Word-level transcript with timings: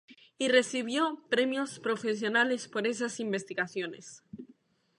Y 0.39 0.47
recibió 0.47 1.21
premios 1.29 1.79
profesionales 1.79 2.67
por 2.67 2.87
esas 2.87 3.19
investigaciones. 3.19 4.23